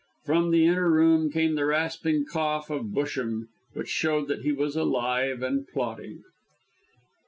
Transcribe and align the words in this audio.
From 0.25 0.49
the 0.49 0.65
inner 0.65 0.89
room 0.89 1.29
came 1.31 1.53
the 1.53 1.63
rasping 1.67 2.25
cough 2.25 2.71
of 2.71 2.91
Busham, 2.91 3.49
which 3.73 3.87
showed 3.89 4.29
that 4.29 4.41
he 4.41 4.51
was 4.51 4.75
alive 4.75 5.43
and 5.43 5.67
plotting. 5.67 6.23